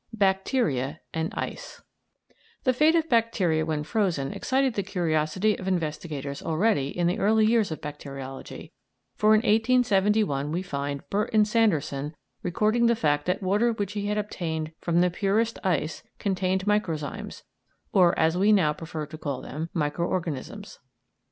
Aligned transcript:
BACTERIA 0.13 0.99
AND 1.13 1.31
ICE 1.35 1.79
The 2.63 2.73
fate 2.73 2.95
of 2.95 3.07
bacteria 3.07 3.63
when 3.67 3.83
frozen 3.83 4.33
excited 4.33 4.73
the 4.73 4.81
curiosity 4.81 5.55
of 5.59 5.67
investigators 5.67 6.41
already 6.41 6.87
in 6.87 7.05
the 7.05 7.19
early 7.19 7.45
years 7.45 7.69
of 7.69 7.81
bacteriology, 7.81 8.73
for 9.15 9.35
in 9.35 9.41
1871 9.41 10.51
we 10.51 10.63
find 10.63 11.07
Burdon 11.11 11.45
Sanderson 11.45 12.15
recording 12.41 12.87
the 12.87 12.95
fact 12.95 13.27
that 13.27 13.43
water 13.43 13.73
which 13.73 13.93
he 13.93 14.07
had 14.07 14.17
obtained 14.17 14.71
from 14.79 15.01
the 15.01 15.11
purest 15.11 15.59
ice 15.63 16.01
contained 16.17 16.65
microzymes, 16.65 17.43
or, 17.93 18.17
as 18.17 18.35
we 18.35 18.51
now 18.51 18.73
prefer 18.73 19.05
to 19.05 19.19
call 19.19 19.39
them, 19.43 19.69
micro 19.71 20.07
organisms. 20.07 20.79